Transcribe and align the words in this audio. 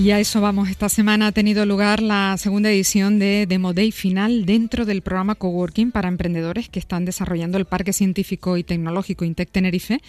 Y 0.00 0.12
a 0.12 0.18
eso 0.18 0.40
vamos. 0.40 0.70
Esta 0.70 0.88
semana 0.88 1.26
ha 1.26 1.32
tenido 1.32 1.66
lugar 1.66 2.00
la 2.00 2.34
segunda 2.38 2.70
edición 2.70 3.18
de 3.18 3.44
Demo 3.46 3.74
Day 3.74 3.92
final 3.92 4.46
dentro 4.46 4.86
del 4.86 5.02
programa 5.02 5.34
Coworking 5.34 5.92
para 5.92 6.08
emprendedores 6.08 6.70
que 6.70 6.78
están 6.78 7.04
desarrollando 7.04 7.58
el 7.58 7.66
Parque 7.66 7.92
Científico 7.92 8.56
y 8.56 8.64
Tecnológico 8.64 9.26
INTEC 9.26 9.50
Tenerife 9.50 10.00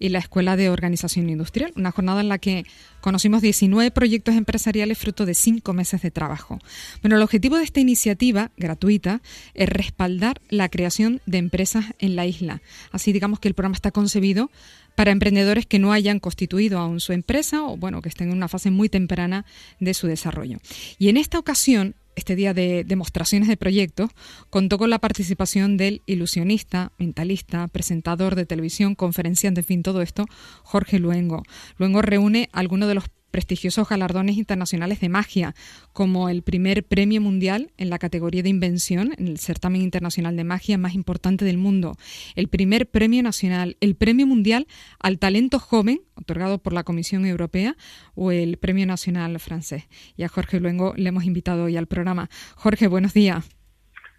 y 0.00 0.08
la 0.08 0.18
Escuela 0.18 0.56
de 0.56 0.68
Organización 0.68 1.30
Industrial. 1.30 1.72
Una 1.76 1.92
jornada 1.92 2.22
en 2.22 2.28
la 2.28 2.38
que 2.38 2.66
conocimos 3.00 3.40
19 3.40 3.92
proyectos 3.92 4.34
empresariales 4.34 4.98
fruto 4.98 5.24
de 5.24 5.34
cinco 5.34 5.72
meses 5.72 6.02
de 6.02 6.10
trabajo. 6.10 6.58
Bueno, 7.00 7.14
el 7.14 7.22
objetivo 7.22 7.56
de 7.56 7.62
esta 7.62 7.78
iniciativa 7.78 8.50
gratuita 8.56 9.22
es 9.54 9.68
respaldar 9.68 10.40
la 10.48 10.68
creación 10.68 11.20
de 11.24 11.38
empresas 11.38 11.84
en 12.00 12.16
la 12.16 12.26
isla. 12.26 12.62
Así 12.90 13.12
digamos 13.12 13.38
que 13.38 13.46
el 13.46 13.54
programa 13.54 13.76
está 13.76 13.92
concebido 13.92 14.50
para 14.96 15.12
emprendedores 15.12 15.66
que 15.66 15.78
no 15.78 15.92
hayan 15.92 16.18
constituido 16.18 16.80
aún 16.80 16.98
su 16.98 17.12
empresa 17.12 17.62
o 17.62 17.76
bueno, 17.76 18.02
que 18.02 18.08
estén 18.08 18.30
en 18.30 18.36
una 18.36 18.48
fase 18.48 18.72
muy 18.72 18.88
temprana 18.88 19.46
de 19.78 19.94
su 19.94 20.08
desarrollo. 20.08 20.58
Y 20.98 21.08
en 21.08 21.18
esta 21.18 21.38
ocasión, 21.38 21.94
este 22.16 22.34
día 22.34 22.54
de 22.54 22.82
demostraciones 22.82 23.48
de 23.48 23.58
proyectos, 23.58 24.10
contó 24.50 24.78
con 24.78 24.90
la 24.90 24.98
participación 24.98 25.76
del 25.76 26.02
ilusionista, 26.06 26.92
mentalista, 26.98 27.68
presentador 27.68 28.34
de 28.34 28.46
televisión, 28.46 28.94
conferenciante, 28.94 29.60
en 29.60 29.66
fin, 29.66 29.82
todo 29.82 30.00
esto, 30.02 30.26
Jorge 30.62 30.98
Luengo. 30.98 31.42
Luengo 31.76 32.00
reúne 32.00 32.48
algunos 32.52 32.88
de 32.88 32.94
los 32.94 33.04
prestigiosos 33.36 33.86
galardones 33.86 34.38
internacionales 34.38 34.98
de 35.00 35.10
magia, 35.10 35.54
como 35.92 36.30
el 36.30 36.42
primer 36.42 36.84
premio 36.84 37.20
mundial 37.20 37.70
en 37.76 37.90
la 37.90 37.98
categoría 37.98 38.42
de 38.42 38.48
invención, 38.48 39.12
en 39.18 39.28
el 39.28 39.36
certamen 39.36 39.82
internacional 39.82 40.34
de 40.38 40.44
magia 40.44 40.78
más 40.78 40.94
importante 40.94 41.44
del 41.44 41.58
mundo, 41.58 41.96
el 42.34 42.48
primer 42.48 42.88
premio 42.88 43.22
nacional, 43.22 43.76
el 43.82 43.94
premio 43.94 44.26
mundial 44.26 44.66
al 44.98 45.18
talento 45.18 45.58
joven, 45.58 46.00
otorgado 46.14 46.56
por 46.56 46.72
la 46.72 46.82
Comisión 46.82 47.26
Europea, 47.26 47.76
o 48.14 48.32
el 48.32 48.56
premio 48.56 48.86
nacional 48.86 49.38
francés. 49.38 49.86
Y 50.16 50.22
a 50.22 50.28
Jorge 50.28 50.58
Luengo 50.58 50.94
le 50.96 51.10
hemos 51.10 51.24
invitado 51.24 51.64
hoy 51.64 51.76
al 51.76 51.88
programa. 51.88 52.30
Jorge, 52.54 52.86
buenos 52.86 53.12
días. 53.12 53.50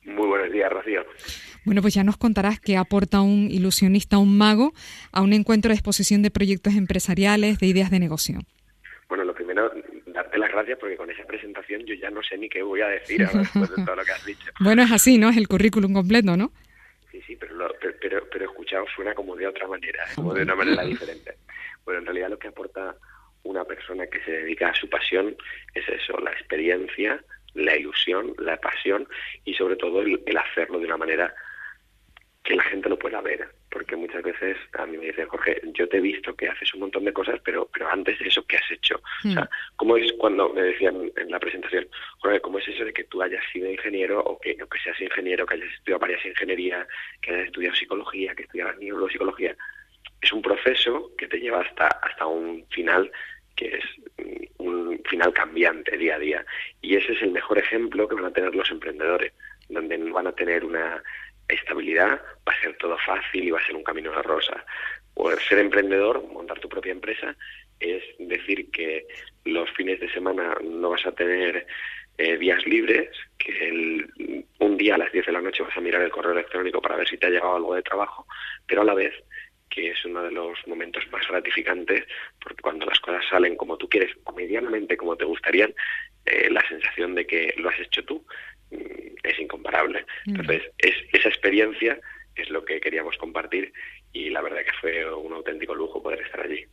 Muy 0.05 0.27
buenos 0.27 0.53
días, 0.53 0.69
Rocío. 0.71 1.02
Bueno, 1.65 1.81
pues 1.81 1.95
ya 1.95 2.03
nos 2.03 2.17
contarás 2.17 2.59
qué 2.59 2.77
aporta 2.77 3.21
un 3.21 3.49
ilusionista, 3.49 4.19
un 4.19 4.37
mago, 4.37 4.73
a 5.11 5.23
un 5.23 5.33
encuentro 5.33 5.69
de 5.69 5.73
exposición 5.73 6.21
de 6.21 6.29
proyectos 6.29 6.75
empresariales, 6.75 7.57
de 7.57 7.65
ideas 7.65 7.89
de 7.89 7.99
negocio. 7.99 8.41
Bueno, 9.08 9.23
lo 9.23 9.33
primero, 9.33 9.72
darte 10.05 10.38
las 10.38 10.52
gracias 10.52 10.77
porque 10.80 10.97
con 10.97 11.09
esa 11.09 11.23
presentación 11.25 11.86
yo 11.86 11.94
ya 11.95 12.09
no 12.09 12.22
sé 12.23 12.38
ni 12.38 12.50
qué 12.50 12.61
voy 12.61 12.81
a 12.81 12.88
decir 12.88 13.25
después 13.33 13.69
de 13.69 13.86
todo 13.86 13.95
lo 13.95 14.03
que 14.03 14.11
has 14.11 14.25
dicho. 14.25 14.52
bueno, 14.59 14.83
es 14.83 14.91
así, 14.91 15.17
¿no? 15.17 15.30
Es 15.30 15.38
el 15.38 15.47
currículum 15.47 15.94
completo, 15.94 16.36
¿no? 16.36 16.52
Sí, 17.11 17.22
sí, 17.22 17.36
pero, 17.36 17.55
pero, 18.02 18.27
pero, 18.30 18.45
escuchado 18.45 18.86
suena 18.94 19.14
como 19.14 19.36
de 19.36 19.47
otra 19.47 19.67
manera, 19.67 20.03
como 20.16 20.33
de 20.33 20.44
una 20.44 20.55
manera 20.55 20.83
diferente. 20.86 21.36
Bueno, 21.86 22.02
en 22.02 22.05
realidad 22.05 22.30
lo 22.30 22.39
que 22.39 22.49
aporta 22.49 22.95
una 23.44 23.64
persona 23.64 24.08
que 24.08 24.22
se 24.23 24.31
dedica 24.31 24.69
a 24.69 24.75
su 24.75 24.89
pasión 24.89 25.36
es 25.73 25.88
eso, 25.88 26.17
la 26.19 26.31
experiencia, 26.31 27.23
la 27.53 27.77
ilusión, 27.77 28.33
la 28.39 28.58
pasión 28.58 29.08
y 29.45 29.53
sobre 29.53 29.77
todo 29.77 30.02
el 30.02 30.38
hacerlo 30.38 30.80
de 30.80 30.86
una 30.86 30.97
manera 30.97 31.33
que 32.44 32.55
la 32.55 32.64
gente 32.64 32.89
lo 32.89 32.99
pueda 32.99 33.21
ver. 33.21 33.56
Porque 33.69 33.95
muchas 33.95 34.23
veces 34.23 34.57
a 34.73 34.85
mí 34.85 34.97
me 34.97 35.07
dicen, 35.07 35.27
Jorge, 35.27 35.61
yo 35.73 35.87
te 35.89 35.97
he 35.97 36.01
visto 36.01 36.35
que 36.35 36.47
haces 36.47 36.73
un 36.73 36.81
montón 36.81 37.03
de 37.05 37.14
cosas, 37.14 37.39
pero 37.43 37.69
pero 37.71 37.89
antes 37.89 38.17
de 38.19 38.27
eso, 38.27 38.45
¿qué 38.47 38.58
has 38.58 38.71
hecho? 38.71 38.95
O 39.25 39.31
sea, 39.31 39.43
hmm. 39.43 39.75
¿cómo 39.75 39.97
es 39.97 40.14
cuando 40.14 40.49
me 40.49 40.61
decían 40.61 41.11
en 41.15 41.31
la 41.31 41.39
presentación, 41.39 41.87
Jorge, 42.19 42.39
cómo 42.39 42.59
es 42.59 42.67
eso 42.67 42.86
de 42.86 42.93
que 42.93 43.03
tú 43.05 43.21
hayas 43.21 43.43
sido 43.52 43.69
ingeniero 43.69 44.21
o 44.21 44.39
que, 44.39 44.55
que 44.55 44.80
seas 44.83 44.99
ingeniero, 45.02 45.45
que 45.45 45.55
hayas 45.55 45.73
estudiado 45.73 45.99
varias 45.99 46.25
ingenierías, 46.25 46.87
que 47.21 47.31
hayas 47.31 47.45
estudiado 47.47 47.75
psicología, 47.75 48.36
que 48.36 48.43
estudias 48.43 48.77
neuropsicología? 48.77 49.55
Es 50.21 50.31
un 50.31 50.42
proceso 50.42 51.11
que 51.17 51.27
te 51.27 51.39
lleva 51.39 51.61
hasta, 51.61 51.87
hasta 51.87 52.25
un 52.25 52.65
final 52.69 53.11
que 53.58 53.75
es 53.75 53.86
un 54.59 55.02
final 55.09 55.33
cambiante 55.33 55.97
día 55.97 56.15
a 56.15 56.19
día. 56.19 56.45
Y 56.81 56.95
ese 56.95 57.13
es 57.13 57.21
el 57.23 57.31
mejor 57.31 57.58
ejemplo 57.58 58.08
que 58.08 58.15
van 58.15 58.25
a 58.25 58.31
tener 58.31 58.55
los 58.55 58.69
emprendedores, 58.71 59.33
donde 59.67 59.97
van 59.97 60.27
a 60.27 60.31
tener 60.31 60.63
una 60.63 61.03
estabilidad, 61.47 62.21
va 62.47 62.53
a 62.53 62.61
ser 62.61 62.75
todo 62.77 62.97
fácil 63.05 63.43
y 63.43 63.52
va 63.52 63.59
a 63.59 63.65
ser 63.65 63.75
un 63.75 63.83
camino 63.83 64.11
de 64.11 64.21
rosa. 64.21 64.65
O 65.15 65.31
ser 65.31 65.59
emprendedor, 65.59 66.23
montar 66.27 66.59
tu 66.59 66.69
propia 66.69 66.91
empresa, 66.91 67.35
es 67.80 68.03
decir 68.19 68.69
que 68.71 69.08
los 69.45 69.69
fines 69.71 69.99
de 69.99 70.11
semana 70.11 70.55
no 70.63 70.89
vas 70.89 71.05
a 71.05 71.11
tener 71.11 71.65
eh, 72.17 72.37
días 72.37 72.65
libres, 72.65 73.09
que 73.37 74.05
un 74.59 74.77
día 74.77 74.95
a 74.95 74.97
las 74.97 75.11
10 75.11 75.27
de 75.27 75.31
la 75.31 75.41
noche 75.41 75.63
vas 75.63 75.77
a 75.77 75.81
mirar 75.81 76.02
el 76.02 76.11
correo 76.11 76.31
electrónico 76.31 76.81
para 76.81 76.95
ver 76.95 77.07
si 77.07 77.17
te 77.17 77.27
ha 77.27 77.30
llegado 77.30 77.55
algo 77.55 77.75
de 77.75 77.83
trabajo, 77.83 78.27
pero 78.65 78.81
a 78.81 78.86
la 78.86 78.93
vez 78.93 79.13
que 79.70 79.92
es 79.92 80.05
uno 80.05 80.23
de 80.23 80.32
los 80.32 80.58
momentos 80.67 81.04
más 81.11 81.28
gratificantes, 81.28 82.05
porque 82.42 82.61
cuando 82.61 82.86
las 82.86 83.00
cosas 83.00 83.23
salen 83.30 83.55
como 83.55 83.78
tú 83.78 83.88
quieres 83.89 84.11
o 84.23 84.32
medianamente 84.32 84.98
como 84.98 85.16
te 85.16 85.26
gustarían, 85.26 85.73
eh, 86.26 86.50
la 86.52 86.66
sensación 86.67 87.16
de 87.16 87.26
que 87.26 87.54
lo 87.58 87.70
has 87.70 87.80
hecho 87.80 88.04
tú 88.04 88.26
mm, 88.72 88.78
es 89.23 89.39
incomparable. 89.39 90.05
Mm. 90.26 90.30
Entonces, 90.32 90.64
es, 90.78 90.95
esa 91.14 91.30
experiencia 91.30 92.00
es 92.36 92.50
lo 92.50 92.64
que 92.64 92.80
queríamos 92.80 93.17
compartir 93.17 93.73
y 94.14 94.30
la 94.30 94.42
verdad 94.42 94.60
que 94.66 94.73
fue 94.80 95.14
un 95.14 95.33
auténtico 95.33 95.76
lujo 95.76 96.02
poder 96.02 96.22
estar 96.22 96.42
allí. 96.42 96.66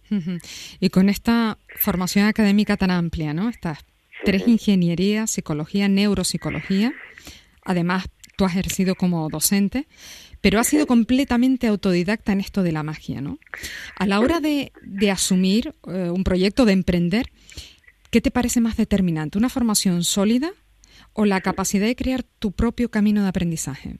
Y 0.80 0.90
con 0.90 1.08
esta 1.08 1.58
formación 1.76 2.26
académica 2.26 2.76
tan 2.76 2.90
amplia, 2.90 3.34
¿no? 3.34 3.48
Estas 3.48 3.84
tres 4.24 4.46
ingenierías, 4.46 5.30
psicología, 5.30 5.88
neuropsicología, 5.88 6.92
además 7.64 8.08
tú 8.36 8.44
has 8.44 8.52
ejercido 8.52 8.94
como 8.94 9.28
docente, 9.28 9.86
pero 10.44 10.60
has 10.60 10.68
sido 10.68 10.86
completamente 10.86 11.66
autodidacta 11.66 12.32
en 12.32 12.40
esto 12.40 12.62
de 12.62 12.70
la 12.70 12.82
magia, 12.82 13.22
¿no? 13.22 13.38
A 13.96 14.06
la 14.06 14.20
hora 14.20 14.40
de, 14.40 14.70
asumir 15.10 15.72
eh, 15.88 16.10
un 16.10 16.22
proyecto, 16.22 16.66
de 16.66 16.74
emprender, 16.74 17.26
¿Qué 18.14 18.20
te 18.20 18.30
parece 18.30 18.60
más 18.60 18.76
determinante? 18.76 19.38
¿Una 19.38 19.48
formación 19.48 20.04
sólida 20.04 20.52
o 21.14 21.24
la 21.24 21.40
capacidad 21.40 21.84
de 21.84 21.96
crear 21.96 22.22
tu 22.22 22.52
propio 22.52 22.88
camino 22.88 23.24
de 23.24 23.28
aprendizaje? 23.28 23.96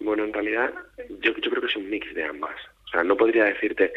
Bueno, 0.00 0.24
en 0.24 0.32
realidad 0.32 0.72
yo, 1.20 1.34
creo 1.34 1.60
que 1.60 1.66
es 1.66 1.76
un 1.76 1.90
mix 1.90 2.14
de 2.14 2.24
ambas. 2.24 2.56
O 2.86 2.88
sea, 2.88 3.04
no 3.04 3.14
podría 3.14 3.44
decirte, 3.44 3.92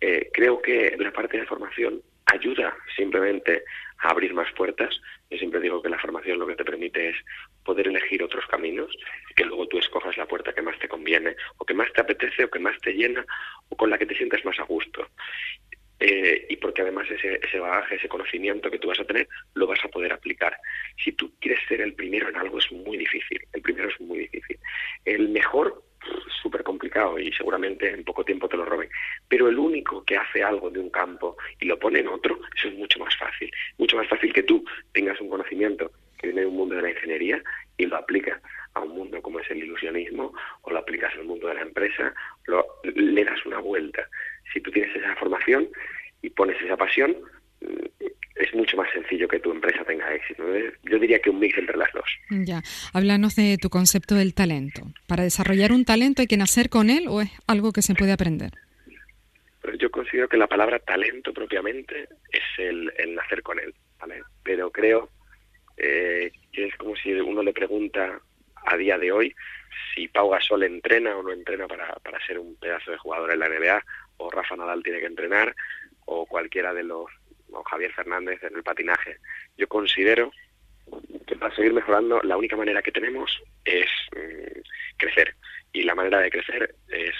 eh, 0.00 0.30
creo 0.32 0.62
que 0.62 0.96
la 0.98 1.12
parte 1.12 1.36
de 1.36 1.44
formación 1.44 2.00
ayuda 2.24 2.74
simplemente 2.96 3.62
a 3.98 4.08
abrir 4.08 4.32
más 4.32 4.50
puertas. 4.54 4.98
Yo 5.28 5.36
siempre 5.36 5.60
digo 5.60 5.82
que 5.82 5.90
la 5.90 5.98
formación 5.98 6.38
lo 6.38 6.46
que 6.46 6.56
te 6.56 6.64
permite 6.64 7.10
es 7.10 7.16
poder 7.66 7.88
elegir 7.88 8.22
otros 8.22 8.46
caminos, 8.46 8.96
que 9.34 9.44
luego 9.44 9.66
tú 9.66 9.78
escojas 9.78 10.16
la 10.16 10.26
puerta 10.26 10.54
que 10.54 10.62
más 10.62 10.78
te 10.78 10.88
conviene, 10.88 11.36
o 11.58 11.64
que 11.66 11.74
más 11.74 11.92
te 11.92 12.00
apetece, 12.00 12.44
o 12.44 12.50
que 12.50 12.60
más 12.60 12.80
te 12.80 12.92
llena, 12.92 13.26
o 13.68 13.76
con 13.76 13.90
la 13.90 13.98
que 13.98 14.06
te 14.06 14.16
sientes 14.16 14.44
más 14.44 14.58
a 14.60 14.62
gusto. 14.62 15.06
Eh, 15.98 16.46
y 16.50 16.56
porque 16.56 16.82
además 16.82 17.10
ese, 17.10 17.40
ese 17.42 17.58
bagaje, 17.58 17.96
ese 17.96 18.08
conocimiento 18.08 18.70
que 18.70 18.78
tú 18.78 18.88
vas 18.88 19.00
a 19.00 19.04
tener, 19.04 19.28
lo 19.54 19.66
vas 19.66 19.82
a 19.84 19.88
poder 19.88 20.12
aplicar. 20.12 20.56
Si 21.02 21.12
tú 21.12 21.32
quieres 21.40 21.60
ser 21.68 21.80
el 21.80 21.94
primero 21.94 22.28
en 22.28 22.36
algo 22.36 22.58
es 22.58 22.70
muy 22.70 22.96
difícil, 22.98 23.40
el 23.52 23.62
primero 23.62 23.88
es 23.88 24.00
muy 24.00 24.20
difícil. 24.20 24.58
El 25.04 25.30
mejor, 25.30 25.82
súper 26.42 26.62
complicado 26.62 27.18
y 27.18 27.32
seguramente 27.32 27.90
en 27.90 28.04
poco 28.04 28.24
tiempo 28.24 28.48
te 28.48 28.56
lo 28.56 28.64
roben. 28.64 28.88
Pero 29.28 29.48
el 29.48 29.58
único 29.58 30.04
que 30.04 30.16
hace 30.16 30.42
algo 30.42 30.70
de 30.70 30.80
un 30.80 30.90
campo 30.90 31.36
y 31.60 31.66
lo 31.66 31.78
pone 31.78 32.00
en 32.00 32.08
otro, 32.08 32.38
eso 32.56 32.68
es 32.68 32.74
mucho 32.74 32.98
más 32.98 33.16
fácil. 33.16 33.50
Mucho 33.78 33.96
más 33.96 34.08
fácil 34.08 34.32
que 34.32 34.42
tú 34.42 34.64
tengas 34.92 35.20
un 35.20 35.30
conocimiento 35.30 35.90
que 36.18 36.28
viene 36.28 36.42
de 36.42 36.46
un 36.46 36.56
mundo 36.56 36.76
de 36.76 36.82
la 36.82 36.90
ingeniería 36.90 37.42
y 37.76 37.86
lo 37.86 37.96
aplicas 37.96 38.40
a 38.74 38.80
un 38.80 38.90
mundo 38.90 39.20
como 39.22 39.40
es 39.40 39.50
el 39.50 39.58
ilusionismo 39.58 40.32
o 40.62 40.70
lo 40.70 40.78
aplicas 40.78 41.12
al 41.14 41.24
mundo 41.24 41.48
de 41.48 41.54
la 41.54 41.62
empresa, 41.62 42.14
lo, 42.46 42.64
le 42.84 43.24
das 43.24 43.44
una 43.56 43.60
vuelta 43.60 44.08
si 44.52 44.60
tú 44.60 44.70
tienes 44.70 44.94
esa 44.94 45.14
formación 45.16 45.68
y 46.22 46.30
pones 46.30 46.60
esa 46.62 46.76
pasión, 46.76 47.16
mm, 47.60 48.06
es 48.36 48.54
mucho 48.54 48.76
más 48.76 48.90
sencillo 48.92 49.28
que 49.28 49.40
tu 49.40 49.50
empresa 49.50 49.84
tenga 49.84 50.14
éxito. 50.14 50.44
Yo 50.84 50.98
diría 50.98 51.18
que 51.20 51.30
un 51.30 51.38
mix 51.38 51.56
entre 51.56 51.76
las 51.76 51.90
dos. 51.92 52.04
Ya, 52.30 52.62
háblanos 52.92 53.34
de 53.34 53.56
tu 53.60 53.70
concepto 53.70 54.14
del 54.14 54.34
talento. 54.34 54.82
¿Para 55.06 55.24
desarrollar 55.24 55.72
un 55.72 55.84
talento 55.84 56.20
hay 56.20 56.28
que 56.28 56.36
nacer 56.36 56.68
con 56.68 56.90
él 56.90 57.06
o 57.08 57.22
es 57.22 57.30
algo 57.46 57.72
que 57.72 57.82
se 57.82 57.94
puede 57.94 58.12
aprender? 58.12 58.52
yo 59.80 59.90
considero 59.90 60.28
que 60.28 60.36
la 60.36 60.46
palabra 60.46 60.78
talento 60.78 61.32
propiamente 61.32 62.08
es 62.30 62.42
el, 62.56 62.92
nacer 63.16 63.42
con 63.42 63.58
él, 63.58 63.74
Pero 64.44 64.70
creo 64.70 65.10
eh, 65.76 66.30
que 66.52 66.66
es 66.66 66.76
como 66.76 66.94
si 66.94 67.12
uno 67.12 67.42
le 67.42 67.52
pregunta 67.52 68.20
a 68.64 68.76
día 68.76 68.96
de 68.96 69.10
hoy 69.10 69.34
si 69.94 70.08
Pau 70.08 70.30
Gasol 70.30 70.64
entrena 70.64 71.16
o 71.16 71.22
no 71.22 71.32
entrena 71.32 71.66
para, 71.66 71.94
para 71.96 72.24
ser 72.26 72.38
un 72.38 72.56
pedazo 72.56 72.90
de 72.90 72.98
jugador 72.98 73.32
en 73.32 73.40
la 73.40 73.48
NBA 73.48 73.84
o 74.18 74.30
Rafa 74.30 74.56
Nadal 74.56 74.82
tiene 74.82 75.00
que 75.00 75.06
entrenar 75.06 75.54
o 76.04 76.26
cualquiera 76.26 76.72
de 76.72 76.84
los 76.84 77.10
o 77.52 77.62
Javier 77.62 77.92
Fernández 77.92 78.42
en 78.42 78.56
el 78.56 78.62
patinaje. 78.62 79.18
Yo 79.56 79.68
considero 79.68 80.32
que 81.26 81.36
para 81.36 81.54
seguir 81.54 81.72
mejorando 81.72 82.20
la 82.22 82.36
única 82.36 82.56
manera 82.56 82.82
que 82.82 82.92
tenemos 82.92 83.42
es 83.64 83.88
mm, 84.14 84.60
crecer. 84.96 85.34
Y 85.72 85.82
la 85.82 85.94
manera 85.94 86.20
de 86.20 86.30
crecer 86.30 86.74
es 86.88 87.14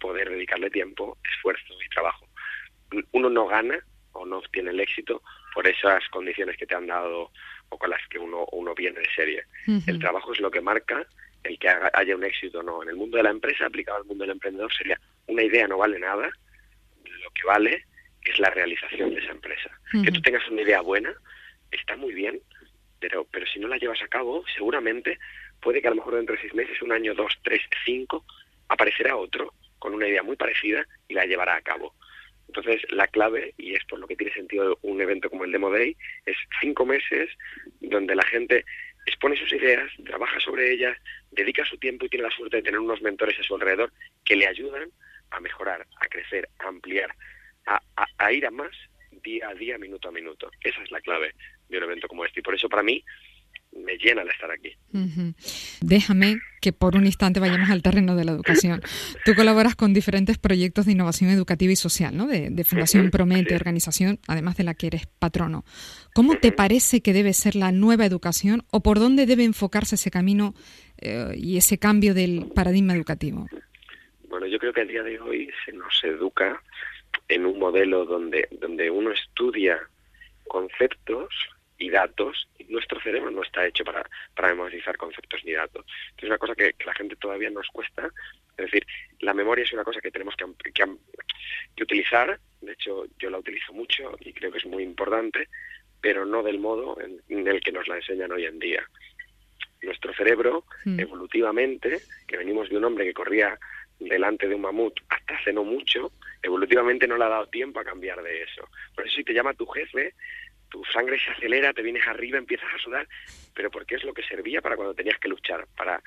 poder 0.00 0.30
dedicarle 0.30 0.70
tiempo, 0.70 1.18
esfuerzo 1.24 1.74
y 1.84 1.88
trabajo. 1.88 2.26
Uno 3.12 3.28
no 3.28 3.46
gana 3.46 3.78
o 4.12 4.24
no 4.24 4.38
obtiene 4.38 4.70
el 4.70 4.80
éxito 4.80 5.22
por 5.54 5.66
esas 5.66 6.06
condiciones 6.10 6.56
que 6.56 6.66
te 6.66 6.74
han 6.74 6.86
dado 6.86 7.30
o 7.68 7.78
con 7.78 7.90
las 7.90 8.00
que 8.08 8.18
uno, 8.18 8.46
uno 8.52 8.74
viene 8.74 9.00
de 9.00 9.14
serie. 9.14 9.44
El 9.86 9.98
trabajo 9.98 10.32
es 10.32 10.40
lo 10.40 10.50
que 10.50 10.60
marca 10.60 11.06
el 11.48 11.58
que 11.58 11.68
haya 11.68 12.16
un 12.16 12.24
éxito 12.24 12.60
o 12.60 12.62
no. 12.62 12.82
En 12.82 12.90
el 12.90 12.96
mundo 12.96 13.16
de 13.16 13.22
la 13.22 13.30
empresa, 13.30 13.66
aplicado 13.66 13.98
al 13.98 14.04
mundo 14.04 14.24
del 14.24 14.32
emprendedor, 14.32 14.72
sería 14.72 15.00
una 15.26 15.42
idea 15.42 15.66
no 15.66 15.78
vale 15.78 15.98
nada, 15.98 16.30
lo 17.04 17.30
que 17.30 17.46
vale 17.46 17.84
es 18.22 18.38
la 18.38 18.50
realización 18.50 19.14
de 19.14 19.20
esa 19.20 19.32
empresa. 19.32 19.70
Que 20.04 20.12
tú 20.12 20.20
tengas 20.20 20.46
una 20.48 20.62
idea 20.62 20.80
buena 20.80 21.14
está 21.70 21.96
muy 21.96 22.14
bien, 22.14 22.40
pero, 23.00 23.26
pero 23.30 23.46
si 23.46 23.58
no 23.58 23.68
la 23.68 23.78
llevas 23.78 24.02
a 24.02 24.08
cabo, 24.08 24.44
seguramente 24.54 25.18
puede 25.60 25.80
que 25.80 25.88
a 25.88 25.90
lo 25.90 25.96
mejor 25.96 26.16
dentro 26.16 26.34
de 26.34 26.40
seis 26.40 26.54
meses, 26.54 26.80
un 26.82 26.92
año, 26.92 27.14
dos, 27.14 27.38
tres, 27.42 27.62
cinco, 27.84 28.24
aparecerá 28.68 29.16
otro 29.16 29.54
con 29.78 29.94
una 29.94 30.08
idea 30.08 30.22
muy 30.22 30.36
parecida 30.36 30.86
y 31.08 31.14
la 31.14 31.24
llevará 31.24 31.56
a 31.56 31.62
cabo. 31.62 31.94
Entonces, 32.48 32.80
la 32.90 33.06
clave, 33.06 33.54
y 33.58 33.74
es 33.74 33.84
por 33.84 33.98
lo 33.98 34.06
que 34.06 34.16
tiene 34.16 34.32
sentido 34.32 34.78
un 34.82 35.00
evento 35.00 35.28
como 35.28 35.44
el 35.44 35.52
Demo 35.52 35.70
Day, 35.70 35.96
es 36.24 36.36
cinco 36.60 36.86
meses 36.86 37.28
donde 37.80 38.14
la 38.14 38.24
gente 38.24 38.64
expone 39.08 39.36
sus 39.36 39.52
ideas, 39.52 39.90
trabaja 40.04 40.38
sobre 40.40 40.72
ellas, 40.72 40.96
dedica 41.30 41.64
su 41.64 41.78
tiempo 41.78 42.06
y 42.06 42.08
tiene 42.08 42.28
la 42.28 42.34
suerte 42.34 42.58
de 42.58 42.62
tener 42.62 42.80
unos 42.80 43.02
mentores 43.02 43.38
a 43.38 43.42
su 43.42 43.54
alrededor 43.54 43.92
que 44.24 44.36
le 44.36 44.46
ayudan 44.46 44.90
a 45.30 45.40
mejorar, 45.40 45.86
a 46.00 46.06
crecer, 46.06 46.48
a 46.58 46.68
ampliar, 46.68 47.14
a, 47.66 47.80
a 48.18 48.32
ir 48.32 48.46
a 48.46 48.50
más 48.50 48.72
día 49.22 49.48
a 49.48 49.54
día, 49.54 49.78
minuto 49.78 50.08
a 50.08 50.12
minuto. 50.12 50.50
Esa 50.60 50.82
es 50.82 50.90
la 50.90 51.00
clave 51.00 51.34
de 51.68 51.78
un 51.78 51.84
evento 51.84 52.08
como 52.08 52.24
este. 52.24 52.40
Y 52.40 52.42
por 52.42 52.54
eso 52.54 52.68
para 52.68 52.82
mí 52.82 53.04
me 53.72 53.96
llena 53.96 54.22
el 54.22 54.28
estar 54.28 54.50
aquí. 54.50 54.72
Déjame 55.80 56.38
que 56.60 56.72
por 56.72 56.96
un 56.96 57.06
instante 57.06 57.40
vayamos 57.40 57.70
al 57.70 57.82
terreno 57.82 58.16
de 58.16 58.24
la 58.24 58.32
educación. 58.32 58.82
Tú 59.24 59.34
colaboras 59.34 59.76
con 59.76 59.94
diferentes 59.94 60.38
proyectos 60.38 60.86
de 60.86 60.92
innovación 60.92 61.30
educativa 61.30 61.72
y 61.72 61.76
social, 61.76 62.16
¿no? 62.16 62.26
De, 62.26 62.64
Fundación 62.64 63.10
Promete, 63.10 63.54
organización, 63.54 64.18
además 64.26 64.56
de 64.56 64.64
la 64.64 64.74
que 64.74 64.88
eres 64.88 65.06
patrono. 65.06 65.64
¿Cómo 66.14 66.36
te 66.38 66.52
parece 66.52 67.00
que 67.00 67.12
debe 67.12 67.32
ser 67.32 67.54
la 67.54 67.72
nueva 67.72 68.04
educación 68.04 68.64
o 68.70 68.82
por 68.82 68.98
dónde 68.98 69.26
debe 69.26 69.44
enfocarse 69.44 69.94
ese 69.94 70.10
camino 70.10 70.54
eh, 70.98 71.32
y 71.36 71.56
ese 71.56 71.78
cambio 71.78 72.14
del 72.14 72.50
paradigma 72.54 72.94
educativo? 72.94 73.46
Bueno, 74.28 74.46
yo 74.46 74.58
creo 74.58 74.72
que 74.72 74.82
a 74.82 74.84
día 74.84 75.02
de 75.02 75.18
hoy 75.20 75.50
se 75.64 75.72
nos 75.72 76.02
educa 76.04 76.62
en 77.28 77.46
un 77.46 77.58
modelo 77.58 78.04
donde, 78.04 78.48
donde 78.60 78.90
uno 78.90 79.12
estudia 79.12 79.78
conceptos 80.48 81.28
y 81.78 81.90
datos. 81.90 82.48
Nuestro 82.68 83.00
cerebro 83.00 83.30
no 83.30 83.42
está 83.42 83.66
hecho 83.66 83.84
para, 83.84 84.08
para 84.34 84.48
memorizar 84.48 84.96
conceptos 84.96 85.42
ni 85.44 85.52
datos. 85.52 85.86
Es 86.16 86.24
una 86.24 86.38
cosa 86.38 86.54
que, 86.54 86.74
la 86.84 86.94
gente 86.94 87.16
todavía 87.16 87.50
nos 87.50 87.68
cuesta. 87.68 88.10
Es 88.56 88.64
decir, 88.64 88.86
la 89.20 89.32
memoria 89.32 89.64
es 89.64 89.72
una 89.72 89.84
cosa 89.84 90.00
que 90.00 90.10
tenemos 90.10 90.34
que, 90.36 90.72
que, 90.72 91.82
utilizar. 91.82 92.38
De 92.60 92.72
hecho, 92.72 93.06
yo 93.18 93.30
la 93.30 93.38
utilizo 93.38 93.72
mucho 93.72 94.16
y 94.20 94.32
creo 94.32 94.50
que 94.50 94.58
es 94.58 94.66
muy 94.66 94.82
importante, 94.82 95.48
pero 96.00 96.26
no 96.26 96.42
del 96.42 96.58
modo 96.58 96.98
en, 97.00 97.46
el 97.46 97.60
que 97.60 97.72
nos 97.72 97.86
la 97.86 97.96
enseñan 97.96 98.32
hoy 98.32 98.44
en 98.44 98.58
día. 98.58 98.84
Nuestro 99.80 100.12
cerebro, 100.12 100.64
hmm. 100.84 100.98
evolutivamente, 100.98 102.00
que 102.26 102.36
venimos 102.36 102.68
de 102.68 102.76
un 102.76 102.84
hombre 102.84 103.04
que 103.04 103.14
corría 103.14 103.58
delante 104.00 104.48
de 104.48 104.54
un 104.54 104.62
mamut 104.62 104.94
hasta 105.08 105.34
hace 105.36 105.52
no 105.52 105.64
mucho, 105.64 106.12
evolutivamente 106.42 107.06
no 107.06 107.16
le 107.16 107.24
ha 107.24 107.28
dado 107.28 107.46
tiempo 107.46 107.80
a 107.80 107.84
cambiar 107.84 108.22
de 108.22 108.42
eso. 108.42 108.68
Por 108.94 109.06
eso 109.06 109.16
si 109.16 109.24
te 109.24 109.32
llama 109.32 109.54
tu 109.54 109.66
jefe, 109.66 110.14
tu 110.68 110.84
sangre 110.84 111.18
se 111.18 111.30
acelera, 111.30 111.72
te 111.72 111.82
vienes 111.82 112.06
arriba, 112.06 112.38
empiezas 112.38 112.72
a 112.74 112.78
sudar, 112.78 113.08
pero 113.54 113.70
porque 113.70 113.96
es 113.96 114.04
lo 114.04 114.14
que 114.14 114.22
servía 114.22 114.60
para 114.60 114.76
cuando 114.76 114.94
tenías 114.94 115.18
que 115.18 115.28
luchar, 115.28 115.66
para 115.76 116.02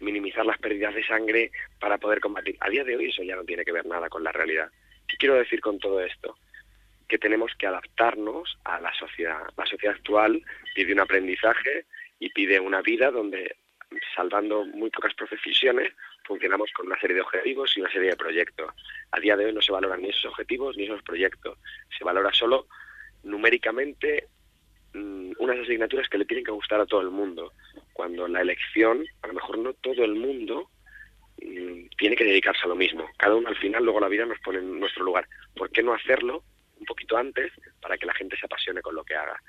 minimizar 0.00 0.44
las 0.46 0.58
pérdidas 0.58 0.94
de 0.94 1.04
sangre, 1.04 1.50
para 1.78 1.98
poder 1.98 2.20
combatir. 2.20 2.56
A 2.60 2.70
día 2.70 2.84
de 2.84 2.96
hoy 2.96 3.10
eso 3.10 3.22
ya 3.22 3.36
no 3.36 3.44
tiene 3.44 3.64
que 3.64 3.72
ver 3.72 3.86
nada 3.86 4.08
con 4.08 4.24
la 4.24 4.32
realidad. 4.32 4.70
¿Qué 5.06 5.16
quiero 5.16 5.34
decir 5.34 5.60
con 5.60 5.78
todo 5.78 6.00
esto? 6.00 6.36
Que 7.08 7.18
tenemos 7.18 7.52
que 7.58 7.66
adaptarnos 7.66 8.58
a 8.64 8.80
la 8.80 8.92
sociedad. 8.94 9.42
La 9.56 9.66
sociedad 9.66 9.96
actual 9.96 10.42
pide 10.74 10.92
un 10.92 11.00
aprendizaje 11.00 11.86
y 12.18 12.30
pide 12.30 12.60
una 12.60 12.82
vida 12.82 13.10
donde, 13.10 13.56
salvando 14.14 14.64
muy 14.64 14.90
pocas 14.90 15.14
profesiones, 15.14 15.92
funcionamos 16.24 16.70
con 16.72 16.86
una 16.86 17.00
serie 17.00 17.16
de 17.16 17.22
objetivos 17.22 17.76
y 17.76 17.80
una 17.80 17.90
serie 17.90 18.10
de 18.10 18.16
proyectos. 18.16 18.70
A 19.12 19.20
día 19.20 19.36
de 19.36 19.46
hoy 19.46 19.52
no 19.52 19.62
se 19.62 19.72
valoran 19.72 20.02
ni 20.02 20.10
esos 20.10 20.26
objetivos 20.26 20.76
ni 20.76 20.84
esos 20.84 21.02
proyectos. 21.02 21.58
Se 21.96 22.04
valora 22.04 22.32
solo 22.32 22.66
numéricamente 23.22 24.28
mm, 24.94 25.32
unas 25.38 25.58
asignaturas 25.58 26.08
que 26.08 26.18
le 26.18 26.24
tienen 26.24 26.44
que 26.44 26.52
gustar 26.52 26.80
a 26.80 26.86
todo 26.86 27.00
el 27.00 27.10
mundo, 27.10 27.52
cuando 27.92 28.28
la 28.28 28.40
elección, 28.40 29.04
a 29.22 29.26
lo 29.26 29.34
mejor 29.34 29.58
no 29.58 29.72
todo 29.74 30.04
el 30.04 30.14
mundo 30.14 30.70
mm, 31.42 31.88
tiene 31.96 32.16
que 32.16 32.24
dedicarse 32.24 32.62
a 32.64 32.68
lo 32.68 32.76
mismo. 32.76 33.08
Cada 33.16 33.34
uno 33.34 33.48
al 33.48 33.56
final, 33.56 33.84
luego 33.84 34.00
la 34.00 34.08
vida 34.08 34.26
nos 34.26 34.38
pone 34.40 34.58
en 34.58 34.78
nuestro 34.78 35.04
lugar. 35.04 35.28
¿Por 35.54 35.70
qué 35.70 35.82
no 35.82 35.94
hacerlo 35.94 36.44
un 36.78 36.86
poquito 36.86 37.16
antes 37.16 37.52
para 37.80 37.98
que 37.98 38.06
la 38.06 38.14
gente 38.14 38.36
se 38.36 38.46
apasione 38.46 38.82
con 38.82 38.94
lo 38.94 39.04
que 39.04 39.14
haga? 39.14 39.40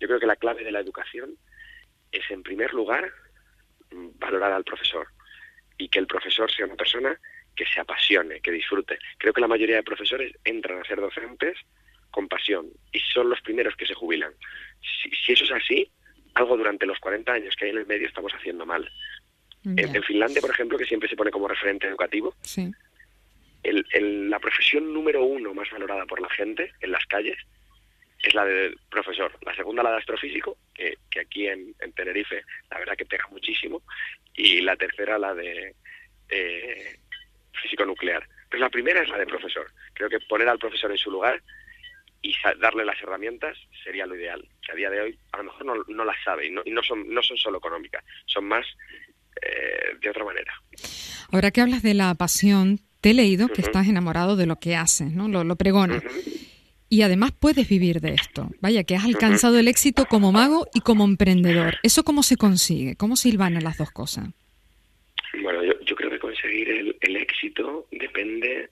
Yo 0.00 0.08
creo 0.08 0.20
que 0.20 0.26
la 0.26 0.36
clave 0.36 0.64
de 0.64 0.72
la 0.72 0.80
educación 0.80 1.36
es, 2.12 2.30
en 2.30 2.42
primer 2.42 2.72
lugar, 2.72 3.10
mm, 3.90 4.18
valorar 4.18 4.52
al 4.52 4.64
profesor 4.64 5.08
y 5.76 5.88
que 5.88 5.98
el 5.98 6.06
profesor 6.06 6.50
sea 6.50 6.66
una 6.66 6.76
persona 6.76 7.18
que 7.54 7.66
se 7.66 7.80
apasione, 7.80 8.40
que 8.40 8.52
disfrute. 8.52 8.98
Creo 9.18 9.32
que 9.32 9.40
la 9.40 9.48
mayoría 9.48 9.76
de 9.76 9.82
profesores 9.82 10.32
entran 10.44 10.80
a 10.80 10.84
ser 10.84 11.00
docentes 11.00 11.58
con 12.10 12.28
pasión 12.28 12.66
y 12.92 13.00
son 13.00 13.30
los 13.30 13.40
primeros 13.40 13.76
que 13.76 13.86
se 13.86 13.94
jubilan. 13.94 14.32
Si, 15.02 15.32
eso 15.32 15.44
es 15.44 15.52
así, 15.52 15.90
algo 16.34 16.56
durante 16.56 16.86
los 16.86 16.98
40 16.98 17.32
años 17.32 17.54
que 17.56 17.66
hay 17.66 17.70
en 17.70 17.78
el 17.78 17.86
medio 17.86 18.06
estamos 18.06 18.32
haciendo 18.32 18.66
mal. 18.66 18.90
En, 19.64 20.02
Finlandia, 20.02 20.40
por 20.40 20.50
ejemplo, 20.50 20.78
que 20.78 20.86
siempre 20.86 21.08
se 21.08 21.16
pone 21.16 21.30
como 21.30 21.46
referente 21.46 21.86
educativo, 21.86 22.34
el, 23.62 24.30
la 24.30 24.38
profesión 24.38 24.92
número 24.94 25.24
uno 25.24 25.52
más 25.52 25.68
valorada 25.70 26.06
por 26.06 26.20
la 26.20 26.30
gente 26.30 26.72
en 26.80 26.92
las 26.92 27.04
calles 27.06 27.36
es 28.22 28.34
la 28.34 28.44
de 28.44 28.74
profesor. 28.90 29.32
La 29.42 29.54
segunda 29.54 29.82
la 29.82 29.92
de 29.92 29.98
astrofísico, 29.98 30.56
que, 30.74 30.98
que 31.10 31.20
aquí 31.20 31.46
en, 31.46 31.74
Tenerife 31.94 32.42
la 32.70 32.78
verdad 32.78 32.96
que 32.96 33.06
pega 33.06 33.26
muchísimo, 33.30 33.82
y 34.34 34.60
la 34.60 34.76
tercera 34.76 35.18
la 35.18 35.34
de 35.34 35.74
eh, 36.28 36.98
físico 37.52 37.84
nuclear. 37.84 38.26
Pero 38.48 38.62
la 38.62 38.70
primera 38.70 39.02
es 39.02 39.08
la 39.08 39.18
de 39.18 39.26
profesor. 39.26 39.70
Creo 39.92 40.08
que 40.08 40.20
poner 40.20 40.48
al 40.48 40.58
profesor 40.58 40.90
en 40.90 40.98
su 40.98 41.10
lugar 41.10 41.42
y 42.22 42.34
darle 42.60 42.84
las 42.84 43.00
herramientas 43.02 43.56
sería 43.84 44.06
lo 44.06 44.16
ideal, 44.16 44.46
que 44.64 44.72
a 44.72 44.74
día 44.74 44.90
de 44.90 45.00
hoy 45.00 45.18
a 45.32 45.38
lo 45.38 45.44
mejor 45.44 45.66
no, 45.66 45.74
no 45.88 46.04
las 46.04 46.16
sabe 46.24 46.46
y 46.46 46.50
no, 46.50 46.62
y 46.64 46.70
no, 46.70 46.82
son, 46.82 47.08
no 47.08 47.22
son 47.22 47.36
solo 47.36 47.58
económicas, 47.58 48.04
son 48.26 48.46
más 48.46 48.66
eh, 49.40 49.96
de 50.00 50.10
otra 50.10 50.24
manera. 50.24 50.52
Ahora 51.30 51.50
que 51.50 51.60
hablas 51.60 51.82
de 51.82 51.94
la 51.94 52.14
pasión, 52.14 52.80
te 53.00 53.10
he 53.10 53.14
leído 53.14 53.48
que 53.48 53.60
estás 53.60 53.86
enamorado 53.86 54.36
de 54.36 54.46
lo 54.46 54.56
que 54.56 54.76
haces, 54.76 55.12
¿no? 55.12 55.28
Lo, 55.28 55.44
lo 55.44 55.56
pregonas. 55.56 56.02
Y 56.90 57.02
además 57.02 57.32
puedes 57.38 57.68
vivir 57.68 58.00
de 58.00 58.14
esto. 58.14 58.48
Vaya, 58.60 58.82
que 58.84 58.96
has 58.96 59.04
alcanzado 59.04 59.58
el 59.58 59.68
éxito 59.68 60.06
como 60.06 60.32
mago 60.32 60.66
y 60.72 60.80
como 60.80 61.04
emprendedor. 61.04 61.76
¿Eso 61.82 62.02
cómo 62.02 62.22
se 62.22 62.36
consigue? 62.36 62.96
¿Cómo 62.96 63.14
se 63.14 63.28
hilvanan 63.28 63.62
las 63.62 63.76
dos 63.76 63.90
cosas? 63.90 64.30
Bueno, 65.42 65.62
yo, 65.62 65.74
yo 65.84 65.94
creo 65.94 66.10
que 66.10 66.18
conseguir 66.18 66.70
el, 66.70 66.96
el 67.02 67.16
éxito 67.16 67.86
depende 67.92 68.70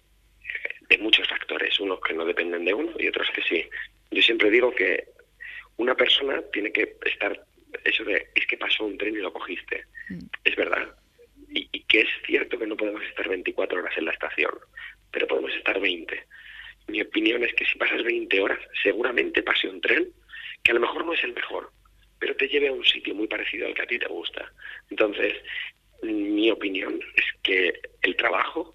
de 0.89 0.99
muchos 0.99 1.29
factores, 1.29 1.79
unos 1.81 2.01
que 2.01 2.15
no 2.15 2.25
dependen 2.25 2.65
de 2.65 2.75
uno 2.75 2.93
y 2.99 3.09
otros 3.09 3.29
que 3.35 3.43
sí. 3.43 3.69
Yo 4.11 4.23
siempre 4.23 4.51
digo 4.51 4.75
que 4.75 5.09
una 5.77 5.95
persona 5.95 6.43
tiene 6.53 6.73
que 6.73 6.97
estar, 7.05 7.39
eso 7.85 8.05
de, 8.05 8.29
es 8.35 8.47
que 8.47 8.57
pasó 8.57 8.85
un 8.85 8.97
tren 8.97 9.15
y 9.15 9.19
lo 9.19 9.33
cogiste, 9.33 9.85
mm. 10.09 10.19
es 10.45 10.57
verdad. 10.57 10.95
Y, 11.51 11.67
que 11.87 12.01
es 12.01 12.09
cierto 12.27 12.59
que 12.59 12.67
no 12.67 12.77
podemos 12.77 13.03
estar 13.05 13.29
24 13.29 13.79
horas 13.79 13.97
en 13.97 14.07
la 14.07 14.13
estación, 14.13 14.53
pero 15.11 15.29
podemos 15.29 15.55
estar 15.55 15.81
20. 15.81 16.27
Mi 16.89 17.01
opinión 17.01 17.45
es 17.45 17.55
que 17.55 17.65
si 17.65 17.79
pasas 17.79 18.03
20 18.03 18.41
horas, 18.41 18.59
seguramente 18.83 19.43
pase 19.43 19.69
un 19.69 19.81
tren 19.81 20.09
que 20.63 20.73
a 20.73 20.75
lo 20.75 20.81
mejor 20.81 21.07
no 21.07 21.15
es 21.15 21.23
el 21.23 21.33
mejor, 21.33 21.71
pero 22.19 22.35
te 22.35 22.49
lleve 22.49 22.69
a 22.69 22.73
un 22.73 22.85
sitio 22.85 23.15
muy 23.15 23.29
parecido 23.29 23.67
al 23.67 23.75
que 23.75 23.83
a 23.83 23.87
ti 23.87 23.99
te 23.99 24.09
gusta. 24.09 24.53
Entonces, 24.91 25.35
mi 26.03 26.51
opinión 26.51 27.01
es 27.15 27.25
que 27.43 27.81
el 28.03 28.17
trabajo, 28.17 28.75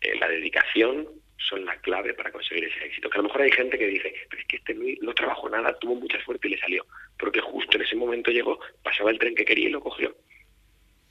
eh, 0.00 0.14
la 0.18 0.28
dedicación, 0.28 1.08
son 1.38 1.64
la 1.64 1.76
clave 1.80 2.14
para 2.14 2.32
conseguir 2.32 2.64
ese 2.64 2.86
éxito. 2.86 3.10
Que 3.10 3.18
a 3.18 3.22
lo 3.22 3.28
mejor 3.28 3.42
hay 3.42 3.50
gente 3.50 3.78
que 3.78 3.86
dice, 3.86 4.14
pero 4.28 4.42
es 4.42 4.48
que 4.48 4.56
este 4.56 4.74
no 4.74 5.14
trabajó 5.14 5.48
nada, 5.48 5.78
tuvo 5.78 5.96
mucha 5.96 6.22
suerte 6.24 6.48
y 6.48 6.52
le 6.52 6.58
salió. 6.58 6.86
Porque 7.18 7.40
justo 7.40 7.76
en 7.76 7.84
ese 7.84 7.96
momento 7.96 8.30
llegó, 8.30 8.58
pasaba 8.82 9.10
el 9.10 9.18
tren 9.18 9.34
que 9.34 9.44
quería 9.44 9.68
y 9.68 9.72
lo 9.72 9.80
cogió. 9.80 10.16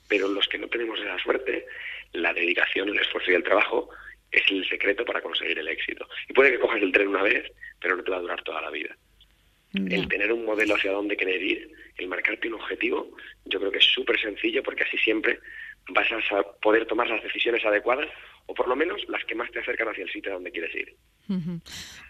Pero 0.08 0.28
los 0.28 0.46
que 0.48 0.58
no 0.58 0.68
tenemos 0.68 1.00
esa 1.00 1.18
suerte, 1.18 1.66
la 2.12 2.32
dedicación, 2.32 2.88
el 2.88 2.98
esfuerzo 2.98 3.30
y 3.30 3.34
el 3.34 3.42
trabajo 3.42 3.88
es 4.30 4.42
el 4.50 4.68
secreto 4.68 5.04
para 5.04 5.20
conseguir 5.20 5.58
el 5.58 5.68
éxito. 5.68 6.08
Y 6.28 6.32
puede 6.32 6.52
que 6.52 6.58
cojas 6.58 6.82
el 6.82 6.92
tren 6.92 7.08
una 7.08 7.22
vez, 7.22 7.50
pero 7.80 7.96
no 7.96 8.04
te 8.04 8.10
va 8.10 8.18
a 8.18 8.20
durar 8.20 8.42
toda 8.42 8.60
la 8.60 8.70
vida. 8.70 8.96
El 9.74 10.08
tener 10.08 10.32
un 10.32 10.46
modelo 10.46 10.74
hacia 10.74 10.92
dónde 10.92 11.18
querer 11.18 11.42
ir, 11.42 11.70
el 11.98 12.08
marcarte 12.08 12.48
un 12.48 12.54
objetivo, 12.54 13.14
yo 13.44 13.58
creo 13.58 13.70
que 13.70 13.78
es 13.78 13.84
súper 13.84 14.18
sencillo 14.18 14.62
porque 14.62 14.84
así 14.84 14.96
siempre 14.96 15.38
vas 15.88 16.08
a 16.10 16.42
poder 16.60 16.86
tomar 16.86 17.08
las 17.08 17.22
decisiones 17.22 17.64
adecuadas 17.64 18.08
o 18.46 18.54
por 18.54 18.68
lo 18.68 18.76
menos 18.76 19.02
las 19.08 19.24
que 19.24 19.34
más 19.34 19.50
te 19.50 19.60
acercan 19.60 19.88
hacia 19.88 20.04
el 20.04 20.10
sitio 20.10 20.32
donde 20.32 20.50
quieres 20.50 20.74
ir. 20.74 20.94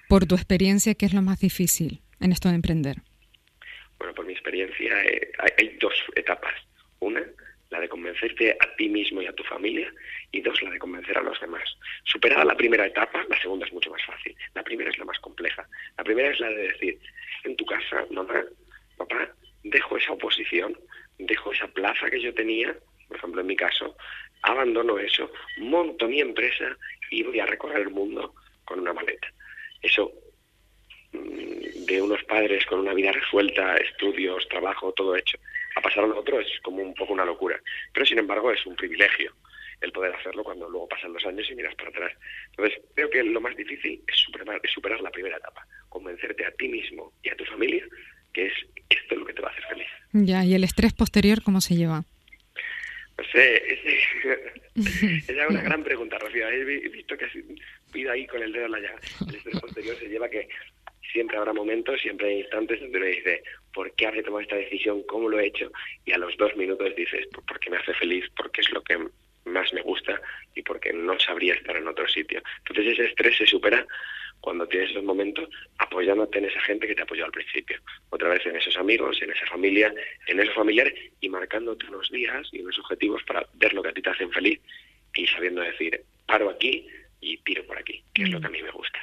Por 0.08 0.26
tu 0.26 0.34
experiencia, 0.34 0.94
¿qué 0.94 1.06
es 1.06 1.14
lo 1.14 1.22
más 1.22 1.40
difícil 1.40 2.00
en 2.20 2.32
esto 2.32 2.48
de 2.48 2.54
emprender? 2.54 2.96
Bueno, 3.98 4.14
por 4.14 4.26
mi 4.26 4.32
experiencia 4.32 5.04
eh, 5.04 5.30
hay 5.56 5.76
dos 5.80 5.94
etapas. 6.14 6.54
Una, 7.00 7.22
la 7.70 7.80
de 7.80 7.88
convencerte 7.88 8.56
a 8.58 8.76
ti 8.76 8.88
mismo 8.88 9.22
y 9.22 9.26
a 9.26 9.32
tu 9.32 9.42
familia, 9.44 9.92
y 10.32 10.40
dos, 10.40 10.62
la 10.62 10.70
de 10.70 10.78
convencer 10.78 11.16
a 11.18 11.22
los 11.22 11.40
demás. 11.40 11.64
Superada 12.04 12.44
la 12.44 12.56
primera 12.56 12.86
etapa, 12.86 13.24
la 13.28 13.40
segunda 13.40 13.66
es 13.66 13.72
mucho 13.72 13.90
más 13.90 14.04
fácil. 14.04 14.36
La 14.54 14.62
primera 14.62 14.90
es 14.90 14.98
la 14.98 15.04
más 15.04 15.18
compleja. 15.20 15.66
La 15.96 16.04
primera 16.04 16.30
es 16.30 16.40
la 16.40 16.48
de 16.48 16.68
decir, 16.68 16.98
en 17.44 17.56
tu 17.56 17.64
casa, 17.64 18.04
mamá, 18.10 18.44
papá, 18.96 19.28
dejo 19.62 19.96
esa 19.96 20.12
oposición, 20.12 20.78
dejo 21.18 21.52
esa 21.52 21.68
plaza 21.68 22.10
que 22.10 22.20
yo 22.20 22.32
tenía, 22.34 22.76
por 23.16 23.20
ejemplo, 23.20 23.40
en 23.40 23.46
mi 23.46 23.56
caso, 23.56 23.96
abandono 24.42 24.98
eso, 24.98 25.30
monto 25.58 26.06
mi 26.06 26.20
empresa 26.20 26.76
y 27.10 27.22
voy 27.22 27.40
a 27.40 27.46
recorrer 27.46 27.80
el 27.80 27.90
mundo 27.90 28.34
con 28.64 28.80
una 28.80 28.92
maleta. 28.92 29.28
Eso 29.80 30.12
mm, 31.12 31.86
de 31.86 32.02
unos 32.02 32.22
padres 32.24 32.66
con 32.66 32.80
una 32.80 32.92
vida 32.92 33.12
resuelta, 33.12 33.76
estudios, 33.76 34.46
trabajo, 34.48 34.92
todo 34.92 35.16
hecho, 35.16 35.38
a 35.76 35.80
pasar 35.80 36.04
a 36.04 36.08
lo 36.08 36.18
otro 36.18 36.40
es 36.40 36.48
como 36.62 36.82
un 36.82 36.94
poco 36.94 37.14
una 37.14 37.24
locura. 37.24 37.58
Pero 37.94 38.04
sin 38.04 38.18
embargo 38.18 38.52
es 38.52 38.64
un 38.66 38.76
privilegio 38.76 39.32
el 39.80 39.92
poder 39.92 40.14
hacerlo 40.14 40.44
cuando 40.44 40.68
luego 40.68 40.88
pasan 40.88 41.12
los 41.12 41.24
años 41.24 41.46
y 41.50 41.54
miras 41.54 41.74
para 41.74 41.90
atrás. 41.90 42.12
Entonces, 42.50 42.80
creo 42.94 43.10
que 43.10 43.22
lo 43.22 43.40
más 43.40 43.54
difícil 43.56 44.02
es 44.08 44.16
superar, 44.18 44.60
es 44.62 44.70
superar 44.70 45.00
la 45.00 45.10
primera 45.10 45.36
etapa, 45.36 45.66
convencerte 45.88 46.46
a 46.46 46.50
ti 46.52 46.68
mismo 46.68 47.12
y 47.22 47.28
a 47.28 47.36
tu 47.36 47.44
familia 47.44 47.84
que 48.32 48.46
es 48.46 48.52
esto 48.90 49.16
lo 49.16 49.24
que 49.24 49.32
te 49.32 49.40
va 49.40 49.48
a 49.48 49.52
hacer 49.52 49.64
feliz. 49.64 49.88
Ya, 50.12 50.44
¿y 50.44 50.54
el 50.54 50.64
estrés 50.64 50.92
posterior 50.92 51.42
cómo 51.42 51.62
se 51.62 51.74
lleva? 51.74 52.04
Pues 54.76 55.02
eh, 55.02 55.16
es, 55.16 55.28
es, 55.30 55.48
una 55.48 55.62
gran 55.68 55.82
pregunta, 55.82 56.18
Rocío. 56.18 56.48
He 56.48 56.64
visto 56.64 57.16
que 57.16 57.24
has 57.24 57.32
ido 57.94 58.12
ahí 58.12 58.26
con 58.26 58.42
el 58.42 58.52
dedo 58.52 58.66
en 58.66 58.72
la 58.72 58.80
llaga. 58.80 59.00
El 59.28 59.34
estrés 59.34 59.60
posterior 59.60 59.96
se 59.96 60.08
lleva 60.08 60.28
que 60.28 60.48
siempre 61.12 61.36
habrá 61.36 61.52
momentos, 61.52 62.00
siempre 62.00 62.28
hay 62.28 62.40
instantes 62.40 62.80
donde 62.80 62.98
uno 62.98 63.06
dice, 63.06 63.42
¿por 63.72 63.90
qué 63.92 64.06
habré 64.06 64.22
tomado 64.22 64.42
esta 64.42 64.56
decisión? 64.56 65.02
¿Cómo 65.04 65.28
lo 65.28 65.40
he 65.40 65.46
hecho? 65.46 65.72
Y 66.04 66.12
a 66.12 66.18
los 66.18 66.36
dos 66.36 66.54
minutos 66.56 66.94
dices, 66.94 67.26
porque 67.46 67.70
me 67.70 67.78
hace 67.78 67.94
feliz, 67.94 68.24
porque 68.36 68.60
es 68.60 68.70
lo 68.70 68.82
que 68.82 68.98
más 69.46 69.72
me 69.72 69.80
gusta 69.80 70.20
y 70.54 70.62
porque 70.62 70.92
no 70.92 71.18
sabría 71.18 71.54
estar 71.54 71.76
en 71.76 71.88
otro 71.88 72.06
sitio. 72.08 72.42
Entonces 72.58 72.92
ese 72.92 73.06
estrés 73.06 73.36
se 73.36 73.46
supera 73.46 73.86
cuando 74.46 74.68
tienes 74.68 74.90
esos 74.90 75.02
momentos 75.02 75.48
apoyándote 75.76 76.38
en 76.38 76.44
esa 76.44 76.60
gente 76.60 76.86
que 76.86 76.94
te 76.94 77.02
apoyó 77.02 77.24
al 77.24 77.32
principio. 77.32 77.78
Otra 78.10 78.28
vez 78.28 78.46
en 78.46 78.54
esos 78.54 78.76
amigos, 78.76 79.20
en 79.20 79.32
esa 79.32 79.44
familia, 79.46 79.92
en 80.28 80.38
esos 80.38 80.54
familiares 80.54 80.94
y 81.20 81.28
marcándote 81.28 81.84
unos 81.86 82.08
días 82.12 82.46
y 82.52 82.60
unos 82.60 82.78
objetivos 82.78 83.24
para 83.24 83.44
ver 83.54 83.74
lo 83.74 83.82
que 83.82 83.88
a 83.88 83.92
ti 83.92 84.02
te 84.02 84.10
hacen 84.10 84.30
feliz 84.30 84.60
y 85.16 85.26
sabiendo 85.26 85.62
decir, 85.62 86.00
paro 86.28 86.48
aquí 86.48 86.86
y 87.20 87.38
tiro 87.38 87.66
por 87.66 87.76
aquí, 87.76 88.04
que 88.14 88.22
es 88.22 88.30
lo 88.30 88.40
que 88.40 88.46
a 88.46 88.50
mí 88.50 88.62
me 88.62 88.70
gusta. 88.70 89.00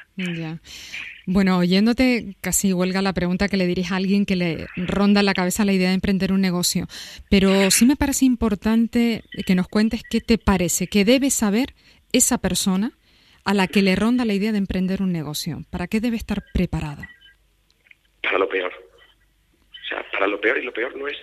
Bueno, 1.25 1.57
oyéndote, 1.57 2.37
casi 2.39 2.71
huelga 2.71 3.01
la 3.01 3.11
pregunta 3.11 3.49
que 3.49 3.57
le 3.57 3.67
dirías 3.67 3.91
a 3.91 3.97
alguien 3.97 4.25
que 4.25 4.37
le 4.37 4.67
ronda 4.77 5.19
en 5.19 5.25
la 5.25 5.33
cabeza 5.33 5.65
la 5.65 5.73
idea 5.73 5.89
de 5.89 5.95
emprender 5.95 6.31
un 6.31 6.39
negocio. 6.39 6.87
Pero 7.29 7.69
sí 7.69 7.85
me 7.85 7.97
parece 7.97 8.23
importante 8.23 9.25
que 9.45 9.55
nos 9.55 9.67
cuentes 9.67 10.03
qué 10.09 10.21
te 10.21 10.37
parece, 10.37 10.87
que 10.87 11.03
debe 11.03 11.31
saber 11.31 11.73
esa 12.13 12.37
persona 12.37 12.93
a 13.45 13.53
la 13.53 13.67
que 13.67 13.81
le 13.81 13.95
ronda 13.95 14.25
la 14.25 14.33
idea 14.33 14.51
de 14.51 14.57
emprender 14.57 15.01
un 15.01 15.11
negocio. 15.11 15.63
¿Para 15.69 15.87
qué 15.87 15.99
debe 15.99 16.17
estar 16.17 16.43
preparada? 16.53 17.09
Para 18.21 18.37
lo 18.37 18.47
peor. 18.47 18.71
O 18.71 19.87
sea, 19.87 20.05
para 20.11 20.27
lo 20.27 20.39
peor 20.39 20.57
y 20.57 20.63
lo 20.63 20.73
peor 20.73 20.95
no 20.95 21.07
es 21.07 21.17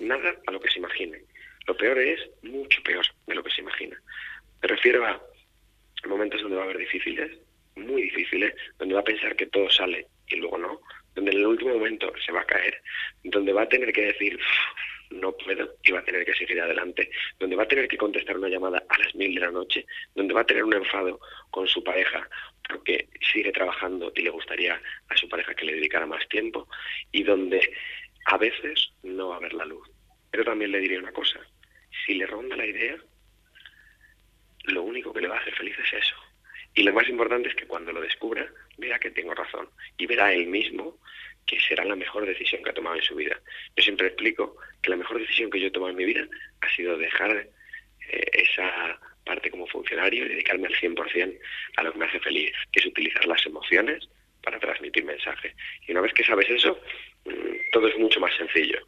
nada 0.00 0.34
a 0.46 0.52
lo 0.52 0.60
que 0.60 0.70
se 0.70 0.78
imagine. 0.78 1.22
Lo 1.66 1.76
peor 1.76 1.98
es 1.98 2.20
mucho 2.42 2.82
peor 2.82 3.04
de 3.26 3.34
lo 3.34 3.42
que 3.42 3.50
se 3.50 3.62
imagina. 3.62 3.96
Me 4.60 4.68
refiero 4.68 5.04
a 5.06 5.20
momentos 6.08 6.42
donde 6.42 6.56
va 6.56 6.62
a 6.62 6.64
haber 6.64 6.78
difíciles, 6.78 7.38
muy 7.76 8.02
difíciles, 8.02 8.54
donde 8.78 8.94
va 8.94 9.00
a 9.00 9.04
pensar 9.04 9.36
que 9.36 9.46
todo 9.46 9.70
sale 9.70 10.06
y 10.28 10.36
luego 10.36 10.58
no, 10.58 10.80
donde 11.14 11.30
en 11.30 11.38
el 11.38 11.46
último 11.46 11.74
momento 11.74 12.12
se 12.24 12.32
va 12.32 12.42
a 12.42 12.46
caer, 12.46 12.82
donde 13.24 13.52
va 13.52 13.62
a 13.62 13.68
tener 13.68 13.92
que 13.92 14.06
decir 14.06 14.38
no 15.12 15.32
puedo 15.32 15.76
y 15.82 15.92
va 15.92 16.00
a 16.00 16.04
tener 16.04 16.24
que 16.24 16.34
seguir 16.34 16.60
adelante, 16.60 17.10
donde 17.38 17.56
va 17.56 17.64
a 17.64 17.68
tener 17.68 17.88
que 17.88 17.96
contestar 17.96 18.36
una 18.36 18.48
llamada 18.48 18.82
a 18.88 18.98
las 18.98 19.14
mil 19.14 19.34
de 19.34 19.40
la 19.40 19.50
noche, 19.50 19.86
donde 20.14 20.34
va 20.34 20.42
a 20.42 20.46
tener 20.46 20.64
un 20.64 20.74
enfado 20.74 21.20
con 21.50 21.66
su 21.66 21.82
pareja 21.82 22.28
porque 22.68 23.08
sigue 23.32 23.52
trabajando 23.52 24.12
y 24.14 24.22
le 24.22 24.30
gustaría 24.30 24.80
a 25.08 25.16
su 25.16 25.28
pareja 25.28 25.54
que 25.54 25.66
le 25.66 25.74
dedicara 25.74 26.06
más 26.06 26.26
tiempo 26.28 26.68
y 27.10 27.22
donde 27.22 27.60
a 28.26 28.38
veces 28.38 28.92
no 29.02 29.28
va 29.28 29.34
a 29.34 29.38
haber 29.38 29.52
la 29.54 29.64
luz. 29.64 29.88
Pero 30.30 30.44
también 30.44 30.72
le 30.72 30.80
diría 30.80 30.98
una 30.98 31.12
cosa, 31.12 31.40
si 32.06 32.14
le 32.14 32.26
ronda 32.26 32.56
la 32.56 32.66
idea, 32.66 32.96
lo 34.64 34.82
único 34.82 35.12
que 35.12 35.20
le 35.20 35.28
va 35.28 35.36
a 35.36 35.40
hacer 35.40 35.54
feliz 35.54 35.76
es 35.78 35.92
eso. 36.04 36.16
Y 36.74 36.84
lo 36.84 36.92
más 36.92 37.08
importante 37.08 37.48
es 37.48 37.54
que 37.54 37.66
cuando 37.66 37.92
lo 37.92 38.00
descubra, 38.00 38.50
vea 38.78 38.98
que 38.98 39.10
tengo 39.10 39.34
razón 39.34 39.68
y 39.98 40.06
verá 40.06 40.32
él 40.32 40.46
mismo 40.46 40.98
que 41.46 41.58
será 41.60 41.84
la 41.84 41.96
mejor 41.96 42.26
decisión 42.26 42.62
que 42.62 42.70
ha 42.70 42.74
tomado 42.74 42.96
en 42.96 43.02
su 43.02 43.14
vida. 43.14 43.38
Yo 43.76 43.82
siempre 43.82 44.08
explico 44.08 44.56
que 44.80 44.90
la 44.90 44.96
mejor 44.96 45.18
decisión 45.18 45.50
que 45.50 45.60
yo 45.60 45.66
he 45.68 45.70
tomado 45.70 45.90
en 45.90 45.96
mi 45.96 46.04
vida 46.04 46.26
ha 46.60 46.74
sido 46.74 46.96
dejar 46.96 47.48
eh, 48.08 48.30
esa 48.32 48.98
parte 49.24 49.50
como 49.50 49.66
funcionario 49.66 50.24
y 50.24 50.28
dedicarme 50.28 50.66
al 50.66 50.74
100% 50.74 51.38
a 51.76 51.82
lo 51.82 51.92
que 51.92 51.98
me 51.98 52.06
hace 52.06 52.20
feliz, 52.20 52.52
que 52.70 52.80
es 52.80 52.86
utilizar 52.86 53.24
las 53.26 53.44
emociones 53.46 54.08
para 54.42 54.58
transmitir 54.58 55.04
mensaje. 55.04 55.54
Y 55.86 55.92
una 55.92 56.00
vez 56.00 56.12
que 56.12 56.24
sabes 56.24 56.48
eso, 56.50 56.80
mm, 57.24 57.70
todo 57.72 57.88
es 57.88 57.98
mucho 57.98 58.20
más 58.20 58.34
sencillo. 58.36 58.78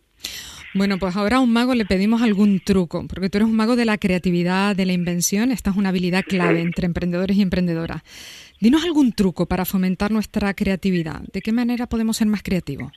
Bueno, 0.77 0.99
pues 0.99 1.15
ahora 1.15 1.37
a 1.37 1.41
un 1.41 1.53
mago 1.53 1.73
le 1.77 1.85
pedimos 1.85 2.21
algún 2.21 2.59
truco, 2.59 3.07
porque 3.07 3.31
tú 3.31 3.39
eres 3.39 3.49
un 3.49 3.55
mago 3.55 3.77
de 3.77 3.85
la 3.85 3.97
creatividad, 3.97 4.75
de 4.75 4.87
la 4.87 4.93
invención, 4.93 5.53
esta 5.53 5.71
es 5.71 5.77
una 5.77 5.91
habilidad 5.91 6.25
clave 6.25 6.61
entre 6.61 6.87
emprendedores 6.87 7.37
y 7.37 7.43
emprendedoras. 7.43 8.03
Dinos 8.61 8.85
algún 8.85 9.13
truco 9.13 9.47
para 9.47 9.65
fomentar 9.65 10.11
nuestra 10.11 10.53
creatividad. 10.55 11.21
¿De 11.33 11.43
qué 11.43 11.53
manera 11.53 11.87
podemos 11.87 12.17
ser 12.17 12.27
más 12.27 12.43
creativos? 12.43 12.93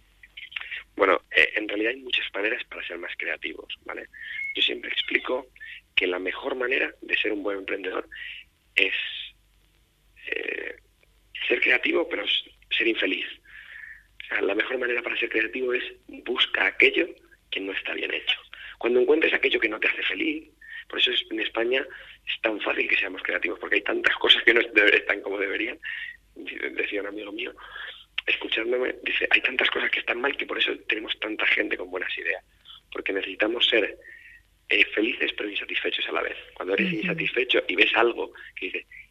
Bueno, 0.96 1.22
eh, 1.30 1.50
en 1.56 1.68
realidad 1.68 1.92
hay 1.92 2.02
muchas 2.02 2.26
maneras 2.34 2.64
para 2.64 2.86
ser 2.88 2.98
más 2.98 3.12
creativos, 3.16 3.68
¿vale? 3.86 4.08
Yo 4.56 4.64
siempre 4.64 4.90
explico 4.90 5.46
que 5.94 6.08
la 6.08 6.18
mejor 6.18 6.56
manera 6.56 6.92
de 7.04 7.16
ser 7.16 7.32
un 7.32 7.44
buen 7.44 7.60
emprendedor 7.60 8.10
es 8.74 8.96
eh, 10.32 10.78
ser 11.48 11.62
creativo, 11.62 12.10
pero 12.10 12.24
ser 12.76 12.88
infeliz. 12.88 13.28
O 14.24 14.28
sea, 14.30 14.42
la 14.42 14.56
mejor 14.56 14.80
manera 14.80 15.04
para 15.04 15.16
ser 15.20 15.30
creativo 15.30 15.76
es 15.76 15.84
busca 16.26 16.66
aquello 16.66 17.08
que 17.50 17.60
no 17.60 17.72
está 17.72 17.94
bien 17.94 18.14
hecho. 18.14 18.40
Cuando 18.78 19.00
encuentres 19.00 19.34
aquello 19.34 19.60
que 19.60 19.70
no 19.70 19.80
te 19.80 19.88
hace 19.88 20.04
feliz, 20.04 20.50
por 20.88 21.00
eso 21.00 21.12
es, 21.12 21.26
en 21.30 21.40
España 21.40 21.86
es 22.26 22.42
tan 22.42 22.60
fácil 22.62 22.88
que 22.88 22.98
seamos 22.98 23.22
creativos, 23.24 23.60
porque 23.60 23.76
hay 23.76 23.82
tantas 23.82 24.16
cosas 24.16 24.44
que 24.44 24.54
no 24.54 24.62
están 24.62 25.22
como 25.22 25.38
deberían. 25.38 25.80
Decía 26.36 27.02
un 27.02 27.08
amigo 27.08 27.32
mío, 27.32 27.54
escuchándome, 28.26 28.96
dice, 29.04 29.28
hay 29.32 29.42
tantas 29.42 29.70
cosas 29.70 29.90
que 29.90 30.00
están 30.00 30.22
mal 30.22 30.36
que 30.38 30.46
por 30.46 30.58
eso 30.58 30.72
tenemos 30.88 31.18
tanta 31.20 31.46
gente 31.48 31.78
con 31.78 31.90
buenas 31.90 32.16
ideas, 32.18 32.44
porque 32.92 33.14
necesitamos 33.14 33.66
ser 33.68 33.98
eh, 34.70 34.86
felices 34.94 35.32
pero 35.36 35.50
insatisfechos 35.50 36.08
a 36.10 36.12
la 36.12 36.22
vez. 36.22 36.38
Cuando 36.54 36.74
eres 36.74 36.92
insatisfecho 36.94 37.64
y 37.68 37.76
ves 37.76 37.94
algo 37.96 38.34
que 38.56 38.68
dice, 38.68 38.78
es 38.80 38.86
que 38.86 39.07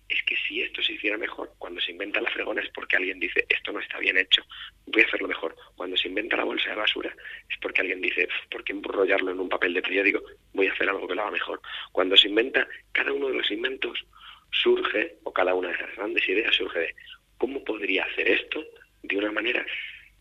si 0.46 0.62
esto 0.62 0.82
se 0.82 0.92
hiciera 0.92 1.16
mejor, 1.16 1.52
cuando 1.58 1.80
se 1.80 1.92
inventa 1.92 2.20
la 2.20 2.30
fregona 2.30 2.62
es 2.62 2.70
porque 2.70 2.96
alguien 2.96 3.18
dice, 3.18 3.44
esto 3.48 3.72
no 3.72 3.80
está 3.80 3.98
bien 3.98 4.16
hecho, 4.16 4.42
voy 4.86 5.02
a 5.02 5.06
hacerlo 5.06 5.28
mejor. 5.28 5.56
Cuando 5.74 5.96
se 5.96 6.08
inventa 6.08 6.36
la 6.36 6.44
bolsa 6.44 6.70
de 6.70 6.76
basura 6.76 7.14
es 7.48 7.56
porque 7.60 7.80
alguien 7.80 8.00
dice, 8.00 8.28
¿por 8.50 8.64
qué 8.64 8.72
enrollarlo 8.72 9.32
en 9.32 9.40
un 9.40 9.48
papel 9.48 9.74
de 9.74 9.82
periódico? 9.82 10.22
Voy 10.52 10.66
a 10.66 10.72
hacer 10.72 10.88
algo 10.88 11.06
que 11.06 11.14
lo 11.14 11.22
haga 11.22 11.30
mejor. 11.30 11.60
Cuando 11.92 12.16
se 12.16 12.28
inventa, 12.28 12.66
cada 12.92 13.12
uno 13.12 13.28
de 13.28 13.34
los 13.34 13.50
inventos 13.50 14.04
surge, 14.50 15.16
o 15.24 15.32
cada 15.32 15.54
una 15.54 15.68
de 15.68 15.74
esas 15.74 15.94
grandes 15.96 16.28
ideas 16.28 16.54
surge 16.54 16.78
de, 16.78 16.94
¿cómo 17.38 17.62
podría 17.64 18.04
hacer 18.04 18.28
esto 18.28 18.64
de 19.02 19.16
una 19.16 19.32
manera 19.32 19.64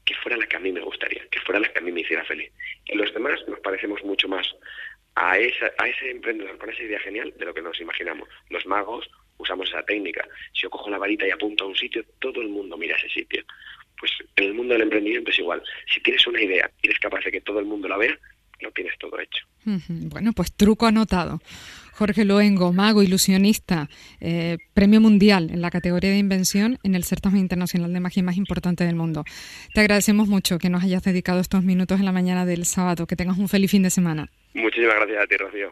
que 0.03 0.15
fuera 0.15 0.37
la 0.37 0.47
que 0.47 0.57
a 0.57 0.59
mí 0.59 0.71
me 0.71 0.81
gustaría, 0.81 1.27
que 1.29 1.39
fuera 1.39 1.59
la 1.59 1.69
que 1.69 1.79
a 1.79 1.81
mí 1.81 1.91
me 1.91 2.01
hiciera 2.01 2.23
feliz? 2.25 2.51
Y 2.85 2.95
los 2.95 3.13
demás 3.13 3.39
nos 3.47 3.59
parecemos 3.59 4.03
mucho 4.03 4.27
más 4.27 4.47
a, 5.15 5.37
esa, 5.37 5.71
a 5.77 5.87
ese 5.87 6.11
emprendedor 6.11 6.57
con 6.57 6.69
esa 6.69 6.83
idea 6.83 6.99
genial 6.99 7.33
de 7.37 7.45
lo 7.45 7.53
que 7.53 7.61
nos 7.61 7.79
imaginamos. 7.79 8.27
Los 8.49 8.65
magos 8.65 9.09
usamos 9.45 9.69
esa 9.69 9.83
técnica. 9.83 10.27
Si 10.53 10.63
yo 10.63 10.69
cojo 10.69 10.89
la 10.89 10.97
varita 10.97 11.25
y 11.27 11.31
apunto 11.31 11.63
a 11.63 11.67
un 11.67 11.75
sitio, 11.75 12.03
todo 12.19 12.41
el 12.41 12.49
mundo 12.49 12.77
mira 12.77 12.95
ese 12.97 13.09
sitio. 13.09 13.43
Pues 13.97 14.11
en 14.35 14.43
el 14.43 14.53
mundo 14.53 14.73
del 14.73 14.83
emprendimiento 14.83 15.31
es 15.31 15.39
igual. 15.39 15.63
Si 15.91 16.01
tienes 16.01 16.25
una 16.27 16.41
idea 16.41 16.69
y 16.81 16.87
eres 16.87 16.99
capaz 16.99 17.23
de 17.23 17.31
que 17.31 17.41
todo 17.41 17.59
el 17.59 17.65
mundo 17.65 17.87
la 17.87 17.97
vea, 17.97 18.17
lo 18.59 18.71
tienes 18.71 18.97
todo 18.99 19.19
hecho. 19.19 19.45
Bueno, 19.87 20.31
pues 20.33 20.53
truco 20.53 20.85
anotado. 20.85 21.39
Jorge 21.93 22.25
Luengo, 22.25 22.73
mago, 22.73 23.03
ilusionista, 23.03 23.87
eh, 24.19 24.57
premio 24.73 24.99
mundial 24.99 25.49
en 25.51 25.61
la 25.61 25.71
categoría 25.71 26.11
de 26.11 26.17
invención 26.17 26.77
en 26.83 26.93
el 26.93 27.05
certamen 27.05 27.39
internacional 27.39 27.93
de 27.93 27.99
magia 28.01 28.21
más 28.21 28.35
importante 28.35 28.83
del 28.83 28.95
mundo. 28.95 29.23
Te 29.73 29.79
agradecemos 29.79 30.27
mucho 30.27 30.59
que 30.59 30.69
nos 30.69 30.83
hayas 30.83 31.03
dedicado 31.03 31.39
estos 31.39 31.63
minutos 31.63 31.99
en 31.99 32.05
la 32.05 32.11
mañana 32.11 32.45
del 32.45 32.65
sábado. 32.65 33.07
Que 33.07 33.15
tengas 33.15 33.37
un 33.37 33.47
feliz 33.47 33.71
fin 33.71 33.83
de 33.83 33.89
semana. 33.89 34.29
Muchísimas 34.53 34.95
gracias 34.95 35.23
a 35.23 35.27
ti, 35.27 35.37
Rocío. 35.37 35.71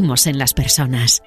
En 0.00 0.38
las 0.38 0.54
personas. 0.54 1.22